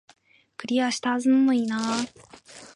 [0.57, 2.67] クリアしたはずなのになー